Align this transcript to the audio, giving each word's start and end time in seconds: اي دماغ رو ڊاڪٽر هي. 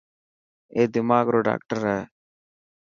اي 0.75 0.83
دماغ 0.95 1.25
رو 1.33 1.39
ڊاڪٽر 1.47 1.79
هي. 1.89 1.99